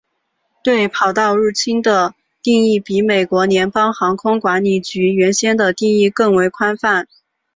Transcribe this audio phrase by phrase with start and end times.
[0.63, 7.07] 对跑道入侵的定义比美国联邦航空管理局原先的定义更为宽泛。